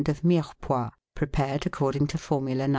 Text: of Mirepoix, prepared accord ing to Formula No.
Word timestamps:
of 0.09 0.21
Mirepoix, 0.23 0.89
prepared 1.13 1.63
accord 1.67 1.95
ing 1.95 2.07
to 2.07 2.17
Formula 2.17 2.67
No. 2.67 2.69